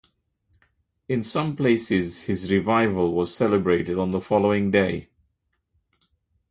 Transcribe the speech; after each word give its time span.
In 1.07 1.21
some 1.21 1.55
places 1.55 2.23
his 2.23 2.49
revival 2.49 3.13
was 3.13 3.35
celebrated 3.35 3.99
on 3.99 4.09
the 4.09 4.19
following 4.19 4.71
day. 4.71 5.09